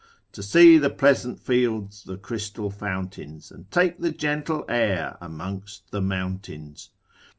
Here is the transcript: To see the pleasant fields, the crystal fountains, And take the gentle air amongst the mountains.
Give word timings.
To 0.31 0.41
see 0.41 0.79
the 0.79 0.89
pleasant 0.89 1.39
fields, 1.39 2.05
the 2.05 2.17
crystal 2.17 2.71
fountains, 2.71 3.51
And 3.51 3.69
take 3.69 3.99
the 3.99 4.09
gentle 4.09 4.65
air 4.67 5.15
amongst 5.21 5.91
the 5.91 6.01
mountains. 6.01 6.89